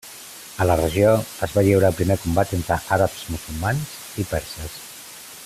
A 0.63 0.65
la 0.69 0.77
regió 0.79 1.11
es 1.47 1.53
va 1.57 1.63
lliurar 1.67 1.91
el 1.93 1.97
primer 1.99 2.17
combat 2.23 2.57
entre 2.59 2.79
àrabs 2.97 3.21
musulmans 3.35 3.93
i 4.25 4.27
perses. 4.33 4.81